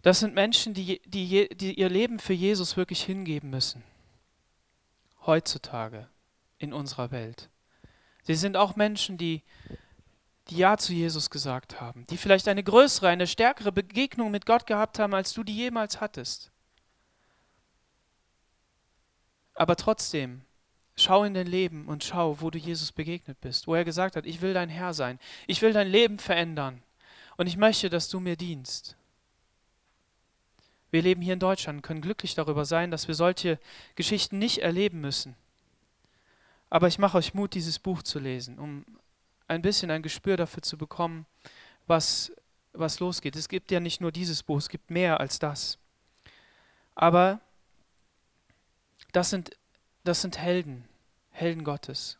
[0.00, 3.82] Das sind Menschen, die, die, die ihr Leben für Jesus wirklich hingeben müssen.
[5.26, 6.08] Heutzutage
[6.64, 7.48] in unserer Welt.
[8.24, 9.42] Sie sind auch Menschen, die
[10.48, 14.66] die Ja zu Jesus gesagt haben, die vielleicht eine größere, eine stärkere Begegnung mit Gott
[14.66, 16.50] gehabt haben, als du die jemals hattest.
[19.54, 20.42] Aber trotzdem,
[20.96, 24.26] schau in dein Leben und schau, wo du Jesus begegnet bist, wo er gesagt hat,
[24.26, 26.82] ich will dein Herr sein, ich will dein Leben verändern
[27.36, 28.96] und ich möchte, dass du mir dienst.
[30.90, 33.58] Wir leben hier in Deutschland, können glücklich darüber sein, dass wir solche
[33.96, 35.36] Geschichten nicht erleben müssen.
[36.70, 38.84] Aber ich mache euch Mut, dieses Buch zu lesen, um
[39.48, 41.26] ein bisschen ein Gespür dafür zu bekommen,
[41.86, 42.32] was,
[42.72, 43.36] was losgeht.
[43.36, 45.78] Es gibt ja nicht nur dieses Buch, es gibt mehr als das.
[46.94, 47.40] Aber
[49.12, 49.56] das sind,
[50.02, 50.88] das sind Helden,
[51.30, 52.18] Helden Gottes.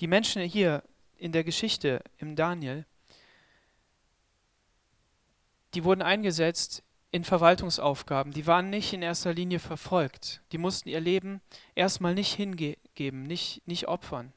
[0.00, 0.82] Die Menschen hier
[1.16, 2.84] in der Geschichte im Daniel,
[5.74, 6.82] die wurden eingesetzt
[7.14, 10.42] in Verwaltungsaufgaben, die waren nicht in erster Linie verfolgt.
[10.50, 11.40] Die mussten ihr Leben
[11.76, 14.32] erstmal nicht hingeben, nicht, nicht opfern.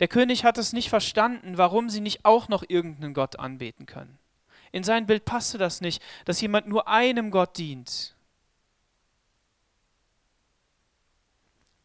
[0.00, 4.18] Der König hat es nicht verstanden, warum sie nicht auch noch irgendeinen Gott anbeten können.
[4.72, 8.16] In sein Bild passte das nicht, dass jemand nur einem Gott dient.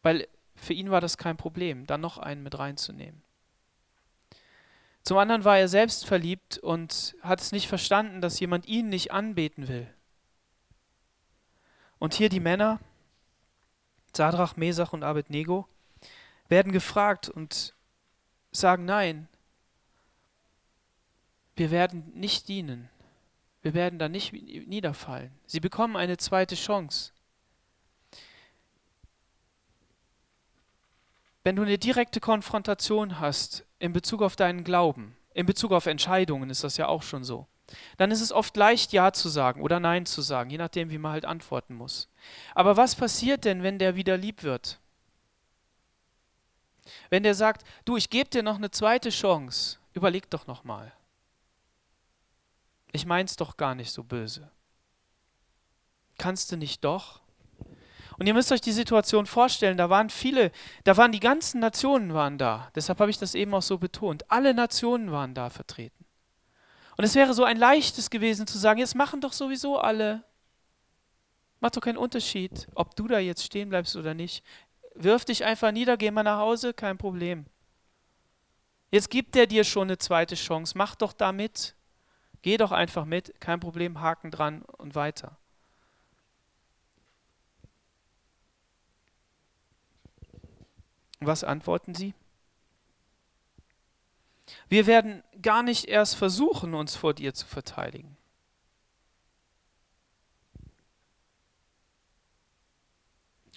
[0.02, 3.22] Weil für ihn war das kein Problem, da noch einen mit reinzunehmen.
[5.02, 9.12] Zum anderen war er selbst verliebt und hat es nicht verstanden, dass jemand ihn nicht
[9.12, 9.92] anbeten will.
[11.98, 12.80] Und hier die Männer,
[14.14, 15.66] Sadrach, Mesach und Abednego,
[16.48, 17.74] werden gefragt und
[18.52, 19.28] sagen, nein,
[21.56, 22.88] wir werden nicht dienen.
[23.62, 25.30] Wir werden da nicht niederfallen.
[25.46, 27.12] Sie bekommen eine zweite Chance.
[31.44, 36.50] Wenn du eine direkte Konfrontation hast in Bezug auf deinen Glauben, in Bezug auf Entscheidungen
[36.50, 37.48] ist das ja auch schon so,
[37.96, 40.98] dann ist es oft leicht, Ja zu sagen oder Nein zu sagen, je nachdem, wie
[40.98, 42.08] man halt antworten muss.
[42.54, 44.78] Aber was passiert denn, wenn der wieder lieb wird?
[47.08, 50.92] Wenn der sagt, du, ich gebe dir noch eine zweite Chance, überleg doch noch mal.
[52.92, 54.50] Ich mein's doch gar nicht so böse.
[56.18, 57.19] Kannst du nicht doch?
[58.20, 60.52] Und ihr müsst euch die Situation vorstellen, da waren viele,
[60.84, 62.70] da waren die ganzen Nationen waren da.
[62.74, 64.30] Deshalb habe ich das eben auch so betont.
[64.30, 66.04] Alle Nationen waren da vertreten.
[66.98, 70.22] Und es wäre so ein leichtes gewesen zu sagen, jetzt machen doch sowieso alle.
[71.60, 74.44] Macht doch keinen Unterschied, ob du da jetzt stehen bleibst oder nicht.
[74.94, 77.46] Wirf dich einfach nieder, geh mal nach Hause, kein Problem.
[78.90, 81.74] Jetzt gibt er dir schon eine zweite Chance, mach doch da mit.
[82.42, 85.39] Geh doch einfach mit, kein Problem, Haken dran und weiter.
[91.20, 92.14] Was antworten sie?
[94.68, 98.16] Wir werden gar nicht erst versuchen, uns vor dir zu verteidigen.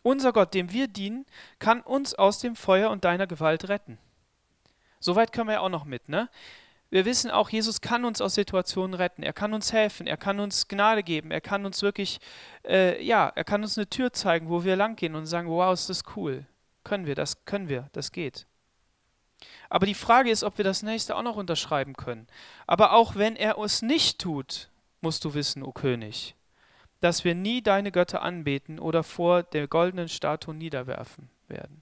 [0.03, 1.25] Unser Gott, dem wir dienen,
[1.59, 3.97] kann uns aus dem Feuer und deiner Gewalt retten.
[4.99, 6.29] Soweit können wir ja auch noch mit, ne?
[6.89, 9.23] Wir wissen auch, Jesus kann uns aus Situationen retten.
[9.23, 10.05] Er kann uns helfen.
[10.05, 11.31] Er kann uns Gnade geben.
[11.31, 12.19] Er kann uns wirklich,
[12.63, 15.89] äh, ja, er kann uns eine Tür zeigen, wo wir langgehen und sagen, wow, ist
[15.89, 16.45] das cool.
[16.83, 18.45] Können wir, das können wir, das geht.
[19.69, 22.27] Aber die Frage ist, ob wir das nächste auch noch unterschreiben können.
[22.67, 24.69] Aber auch wenn er es nicht tut,
[25.01, 26.35] musst du wissen, o König,
[27.01, 31.81] dass wir nie deine Götter anbeten oder vor der goldenen Statue niederwerfen werden.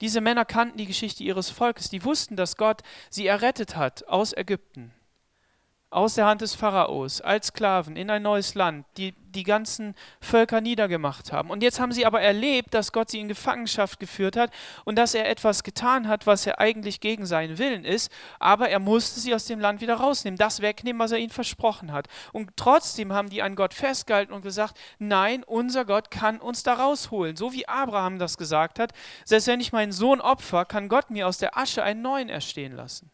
[0.00, 4.36] Diese Männer kannten die Geschichte ihres Volkes, die wussten, dass Gott sie errettet hat aus
[4.36, 4.92] Ägypten
[5.90, 10.60] aus der Hand des Pharaos als Sklaven in ein neues Land, die die ganzen Völker
[10.60, 11.50] niedergemacht haben.
[11.50, 14.50] Und jetzt haben sie aber erlebt, dass Gott sie in Gefangenschaft geführt hat
[14.84, 18.80] und dass er etwas getan hat, was er eigentlich gegen seinen Willen ist, aber er
[18.80, 22.08] musste sie aus dem Land wieder rausnehmen, das wegnehmen, was er ihnen versprochen hat.
[22.32, 26.74] Und trotzdem haben die an Gott festgehalten und gesagt, nein, unser Gott kann uns da
[26.74, 28.92] rausholen, so wie Abraham das gesagt hat,
[29.24, 32.72] selbst wenn ich meinen Sohn opfer, kann Gott mir aus der Asche einen neuen erstehen
[32.72, 33.10] lassen.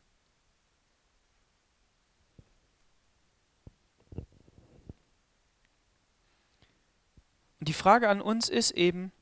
[7.64, 9.12] Die Frage an uns ist eben,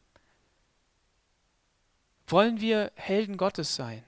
[2.26, 4.04] wollen wir Helden Gottes sein?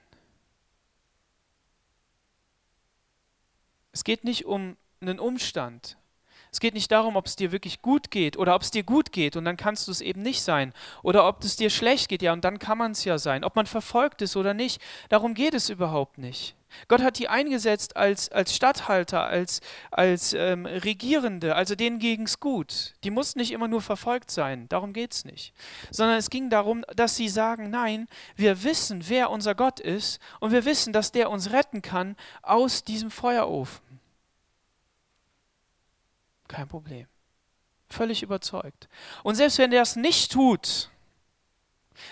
[3.91, 5.97] Es geht nicht um einen Umstand.
[6.53, 9.11] Es geht nicht darum, ob es dir wirklich gut geht oder ob es dir gut
[9.11, 10.71] geht und dann kannst du es eben nicht sein.
[11.01, 13.43] Oder ob es dir schlecht geht, ja, und dann kann man es ja sein.
[13.43, 16.55] Ob man verfolgt ist oder nicht, darum geht es überhaupt nicht.
[16.87, 22.39] Gott hat die eingesetzt als, als Statthalter, als, als ähm, Regierende, also denen ging es
[22.39, 22.93] gut.
[23.03, 25.53] Die mussten nicht immer nur verfolgt sein, darum geht es nicht.
[25.89, 30.51] Sondern es ging darum, dass sie sagen, nein, wir wissen, wer unser Gott ist und
[30.51, 33.92] wir wissen, dass der uns retten kann aus diesem Feuerofen.
[36.47, 37.07] Kein Problem.
[37.89, 38.89] Völlig überzeugt.
[39.23, 40.89] Und selbst wenn er es nicht tut,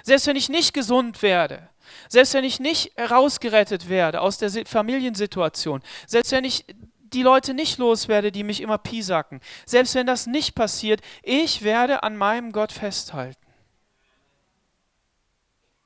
[0.04, 1.70] selbst wenn ich nicht gesund werde,
[2.08, 6.66] selbst wenn ich nicht herausgerettet werde aus der Familiensituation, selbst wenn ich
[7.02, 12.04] die Leute nicht loswerde, die mich immer piesacken, selbst wenn das nicht passiert, ich werde
[12.04, 13.38] an meinem Gott festhalten.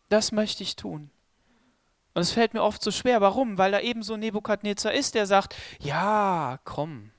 [0.10, 1.10] Das möchte ich tun.
[2.14, 3.22] Und es fällt mir oft so schwer.
[3.22, 3.58] Warum?
[3.58, 7.12] Weil da eben so Nebukadnezar ist, der sagt, ja, komm.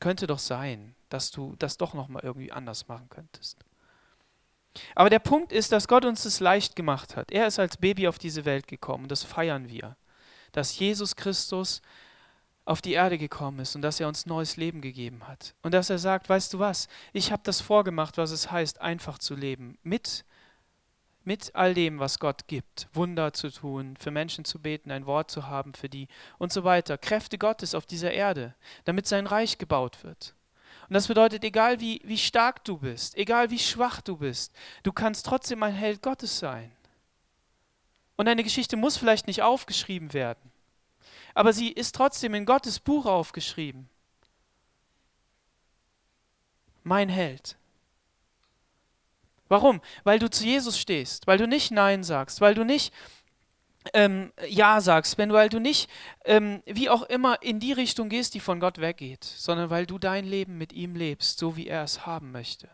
[0.00, 3.58] Könnte doch sein, dass du das doch noch mal irgendwie anders machen könntest.
[4.94, 7.30] Aber der Punkt ist, dass Gott uns es leicht gemacht hat.
[7.30, 9.96] Er ist als Baby auf diese Welt gekommen und das feiern wir.
[10.52, 11.80] Dass Jesus Christus
[12.64, 15.54] auf die Erde gekommen ist und dass er uns neues Leben gegeben hat.
[15.62, 19.18] Und dass er sagt, weißt du was, ich habe das vorgemacht, was es heißt, einfach
[19.18, 19.78] zu leben.
[19.82, 20.24] Mit
[21.24, 25.30] mit all dem, was Gott gibt, Wunder zu tun, für Menschen zu beten, ein Wort
[25.30, 26.08] zu haben für die
[26.38, 26.98] und so weiter.
[26.98, 30.34] Kräfte Gottes auf dieser Erde, damit sein Reich gebaut wird.
[30.88, 34.92] Und das bedeutet, egal wie, wie stark du bist, egal wie schwach du bist, du
[34.92, 36.70] kannst trotzdem ein Held Gottes sein.
[38.16, 40.52] Und deine Geschichte muss vielleicht nicht aufgeschrieben werden,
[41.32, 43.88] aber sie ist trotzdem in Gottes Buch aufgeschrieben.
[46.84, 47.56] Mein Held.
[49.48, 49.80] Warum?
[50.04, 52.92] Weil du zu Jesus stehst, weil du nicht Nein sagst, weil du nicht
[53.92, 55.90] ähm, Ja sagst, wenn, weil du nicht
[56.24, 59.98] ähm, wie auch immer in die Richtung gehst, die von Gott weggeht, sondern weil du
[59.98, 62.70] dein Leben mit ihm lebst, so wie er es haben möchte.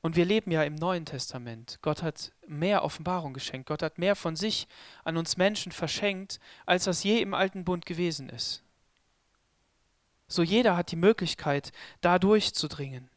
[0.00, 1.78] Und wir leben ja im Neuen Testament.
[1.80, 3.68] Gott hat mehr Offenbarung geschenkt.
[3.68, 4.68] Gott hat mehr von sich
[5.02, 8.63] an uns Menschen verschenkt, als das je im alten Bund gewesen ist.
[10.26, 13.08] So jeder hat die Möglichkeit, da durchzudringen.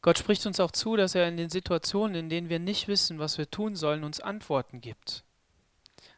[0.00, 3.18] Gott spricht uns auch zu, dass er in den Situationen, in denen wir nicht wissen,
[3.18, 5.24] was wir tun sollen, uns Antworten gibt.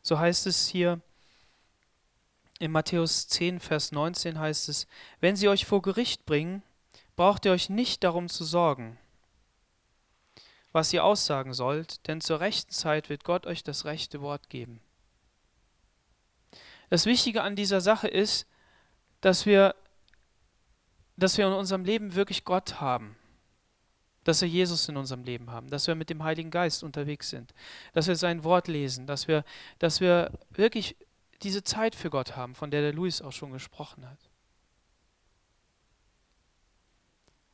[0.03, 1.01] So heißt es hier
[2.61, 4.87] in Matthäus 10, Vers 19 heißt es,
[5.21, 6.63] wenn sie euch vor Gericht bringen,
[7.21, 8.97] braucht ihr euch nicht darum zu sorgen,
[10.73, 14.81] was ihr aussagen sollt, denn zur rechten Zeit wird Gott euch das rechte Wort geben.
[16.89, 18.47] Das Wichtige an dieser Sache ist,
[19.21, 19.75] dass wir,
[21.19, 23.17] dass wir in unserem Leben wirklich Gott haben
[24.25, 27.53] dass wir Jesus in unserem Leben haben, dass wir mit dem Heiligen Geist unterwegs sind,
[27.93, 29.45] dass wir sein Wort lesen, dass wir,
[29.79, 30.97] dass wir wirklich
[31.43, 34.30] diese Zeit für Gott haben, von der der Luis auch schon gesprochen hat.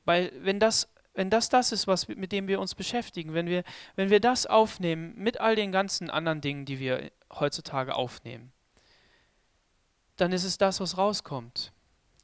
[0.06, 3.64] Weil wenn das, wenn das das ist, was, mit dem wir uns beschäftigen, wenn wir,
[3.96, 8.52] wenn wir das aufnehmen mit all den ganzen anderen Dingen, die wir heutzutage aufnehmen,
[10.16, 11.72] dann ist es das, was rauskommt.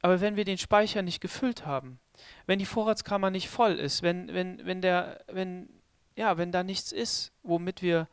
[0.01, 1.99] Aber wenn wir den Speicher nicht gefüllt haben,
[2.45, 5.69] wenn die Vorratskammer nicht voll ist, wenn, wenn, wenn, der, wenn,
[6.15, 8.07] ja, wenn da nichts ist, womit wir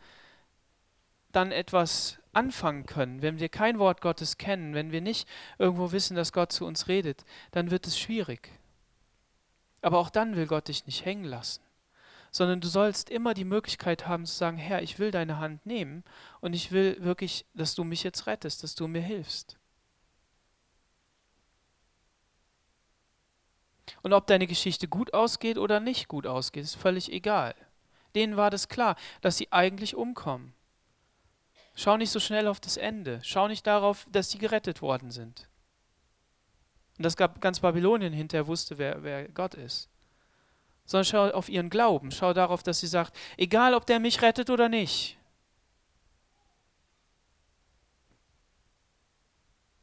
[1.32, 5.28] dann etwas anfangen können, wenn wir kein Wort Gottes kennen, wenn wir nicht
[5.58, 8.50] irgendwo wissen, dass Gott zu uns redet, dann wird es schwierig.
[9.82, 11.62] Aber auch dann will Gott dich nicht hängen lassen,
[12.30, 16.04] sondern du sollst immer die Möglichkeit haben zu sagen, Herr, ich will deine Hand nehmen
[16.40, 19.56] und ich will wirklich, dass du mich jetzt rettest, dass du mir hilfst.
[24.02, 27.54] Und ob deine Geschichte gut ausgeht oder nicht gut ausgeht, ist völlig egal.
[28.14, 30.54] Denen war das klar, dass sie eigentlich umkommen.
[31.74, 33.20] Schau nicht so schnell auf das Ende.
[33.22, 35.49] Schau nicht darauf, dass sie gerettet worden sind.
[37.00, 39.88] Und dass ganz Babylonien hinterher wusste, wer, wer Gott ist.
[40.84, 42.10] Sondern schau auf ihren Glauben.
[42.10, 45.16] Schau darauf, dass sie sagt, egal ob der mich rettet oder nicht,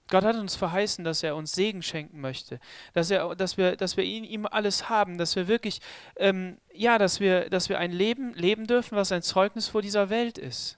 [0.10, 2.60] Gott hat uns verheißen, dass er uns Segen schenken möchte,
[2.94, 5.82] dass, er, dass, wir, dass wir in ihm alles haben, dass wir wirklich,
[6.18, 10.12] ähm, ja, dass wir, dass wir ein Leben leben dürfen, was ein Zeugnis vor dieser
[10.12, 10.78] Welt ist.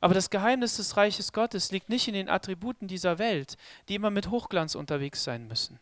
[0.00, 3.56] Aber das Geheimnis des Reiches Gottes liegt nicht in den Attributen dieser Welt,
[3.88, 5.78] die immer mit Hochglanz unterwegs sein müssen,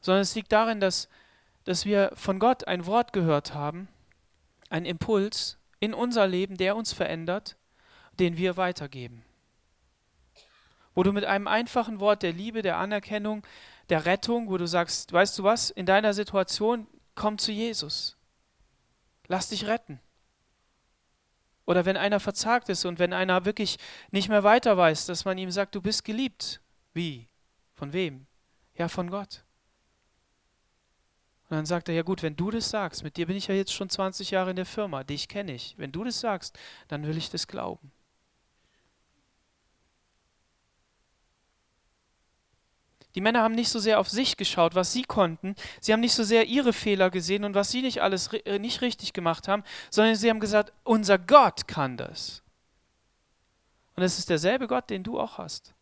[0.00, 1.08] sondern es liegt darin, dass,
[1.64, 3.88] dass wir von Gott ein Wort gehört haben,
[4.68, 7.56] ein Impuls in unser Leben, der uns verändert,
[8.18, 9.24] den wir weitergeben
[10.96, 13.46] wo du mit einem einfachen Wort der Liebe, der Anerkennung,
[13.90, 18.16] der Rettung, wo du sagst, weißt du was, in deiner Situation komm zu Jesus.
[19.28, 20.00] Lass dich retten.
[21.66, 23.78] Oder wenn einer verzagt ist und wenn einer wirklich
[24.10, 26.60] nicht mehr weiter weiß, dass man ihm sagt, du bist geliebt.
[26.94, 27.28] Wie?
[27.74, 28.26] Von wem?
[28.74, 29.44] Ja, von Gott.
[31.48, 33.54] Und dann sagt er, ja gut, wenn du das sagst, mit dir bin ich ja
[33.54, 35.74] jetzt schon 20 Jahre in der Firma, dich kenne ich.
[35.76, 37.92] Wenn du das sagst, dann will ich das glauben.
[43.16, 45.56] Die Männer haben nicht so sehr auf sich geschaut, was sie konnten.
[45.80, 48.82] Sie haben nicht so sehr ihre Fehler gesehen und was sie nicht alles äh, nicht
[48.82, 52.42] richtig gemacht haben, sondern sie haben gesagt, unser Gott kann das.
[53.94, 55.74] Und es ist derselbe Gott, den du auch hast.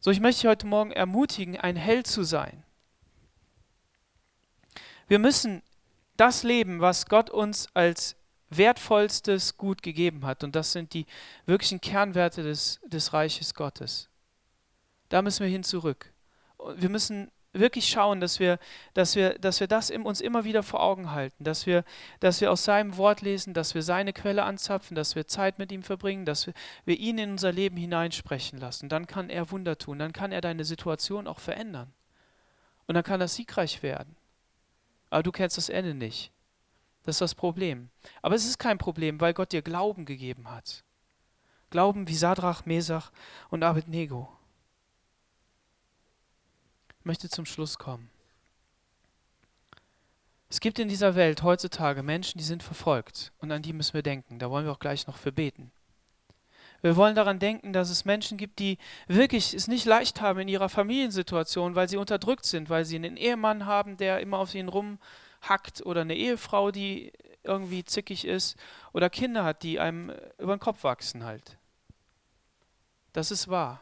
[0.00, 2.64] So, ich möchte dich heute Morgen ermutigen, ein Held zu sein.
[5.06, 5.62] Wir müssen
[6.16, 8.16] das leben, was Gott uns als
[8.50, 10.42] wertvollstes Gut gegeben hat.
[10.42, 11.06] Und das sind die
[11.46, 14.08] wirklichen Kernwerte des, des Reiches Gottes.
[15.08, 16.12] Da müssen wir hin zurück.
[16.76, 18.58] Wir müssen wirklich schauen, dass wir,
[18.94, 21.84] dass wir, dass wir das in uns immer wieder vor Augen halten, dass wir,
[22.20, 25.72] dass wir aus seinem Wort lesen, dass wir seine Quelle anzapfen, dass wir Zeit mit
[25.72, 26.54] ihm verbringen, dass wir,
[26.84, 28.88] wir ihn in unser Leben hineinsprechen lassen.
[28.88, 31.92] Dann kann er Wunder tun, dann kann er deine Situation auch verändern.
[32.86, 34.16] Und dann kann das siegreich werden.
[35.10, 36.32] Aber du kennst das Ende nicht.
[37.04, 37.90] Das ist das Problem.
[38.20, 40.84] Aber es ist kein Problem, weil Gott dir Glauben gegeben hat.
[41.70, 43.10] Glauben wie Sadrach, Mesach
[43.50, 44.37] und Abednego.
[47.08, 48.10] Ich möchte zum Schluss kommen.
[50.50, 54.02] Es gibt in dieser Welt heutzutage Menschen, die sind verfolgt und an die müssen wir
[54.02, 54.38] denken.
[54.38, 55.72] Da wollen wir auch gleich noch für beten.
[56.82, 60.48] Wir wollen daran denken, dass es Menschen gibt, die wirklich es nicht leicht haben in
[60.48, 64.68] ihrer Familiensituation, weil sie unterdrückt sind, weil sie einen Ehemann haben, der immer auf ihnen
[64.68, 68.58] rumhackt oder eine Ehefrau, die irgendwie zickig ist
[68.92, 71.56] oder Kinder hat, die einem über den Kopf wachsen halt.
[73.14, 73.80] Das ist wahr.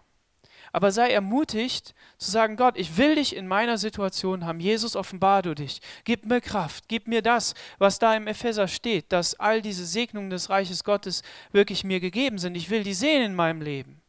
[0.76, 4.60] Aber sei ermutigt zu sagen, Gott, ich will dich in meiner Situation haben.
[4.60, 5.80] Jesus, offenbar du dich.
[6.04, 6.84] Gib mir Kraft.
[6.88, 11.22] Gib mir das, was da im Epheser steht, dass all diese Segnungen des Reiches Gottes
[11.50, 12.58] wirklich mir gegeben sind.
[12.58, 14.02] Ich will die sehen in meinem Leben.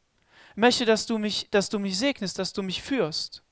[0.50, 3.44] Ich möchte, dass du mich, dass du mich segnest, dass du mich führst.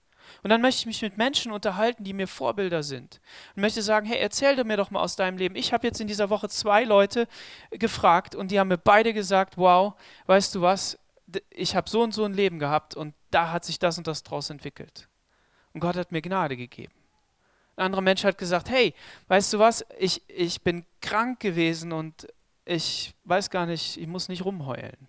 [0.43, 3.21] Und dann möchte ich mich mit Menschen unterhalten, die mir Vorbilder sind.
[3.55, 5.55] Und möchte sagen, hey, erzähl mir doch mal aus deinem Leben.
[5.55, 7.29] Ich habe jetzt in dieser Woche zwei Leute
[7.71, 9.93] gefragt und die haben mir beide gesagt, wow,
[10.25, 10.97] weißt du was,
[11.49, 14.23] ich habe so und so ein Leben gehabt und da hat sich das und das
[14.23, 15.07] draus entwickelt.
[15.73, 16.93] Und Gott hat mir Gnade gegeben.
[17.75, 18.93] Ein anderer Mensch hat gesagt, hey,
[19.27, 22.27] weißt du was, ich, ich bin krank gewesen und
[22.63, 25.07] ich weiß gar nicht, ich muss nicht rumheulen.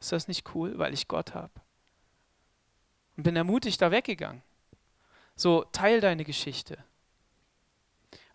[0.00, 1.52] Ist das nicht cool, weil ich Gott habe?
[3.16, 4.42] Und bin ermutigt da weggegangen.
[5.36, 6.78] So, teil deine Geschichte.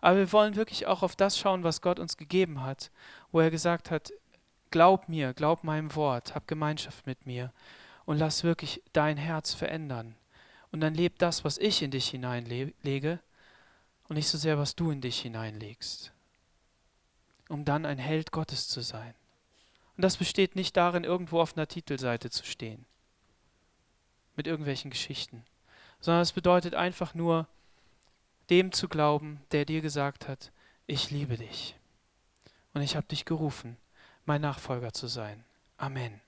[0.00, 2.90] Aber wir wollen wirklich auch auf das schauen, was Gott uns gegeben hat,
[3.30, 4.12] wo er gesagt hat,
[4.72, 7.52] Glaub mir, glaub meinem Wort, hab Gemeinschaft mit mir
[8.06, 10.16] und lass wirklich dein Herz verändern.
[10.72, 13.20] Und dann lebt das, was ich in dich hineinlege
[14.08, 16.10] und nicht so sehr, was du in dich hineinlegst.
[17.50, 19.14] Um dann ein Held Gottes zu sein.
[19.98, 22.86] Und das besteht nicht darin, irgendwo auf einer Titelseite zu stehen.
[24.36, 25.44] Mit irgendwelchen Geschichten.
[26.00, 27.46] Sondern es bedeutet einfach nur,
[28.48, 30.50] dem zu glauben, der dir gesagt hat,
[30.86, 31.76] ich liebe dich.
[32.72, 33.76] Und ich habe dich gerufen
[34.24, 35.44] mein Nachfolger zu sein.
[35.76, 36.20] Amen.